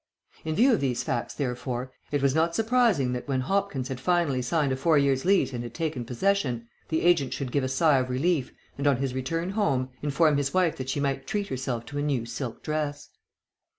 [0.43, 4.41] In view of these facts, therefore, it was not surprising that when Hopkins had finally
[4.41, 7.99] signed a four years' lease and had taken possession, the agent should give a sigh
[7.99, 11.85] of relief, and, on his return home, inform his wife that she might treat herself
[11.85, 13.09] to a new silk dress.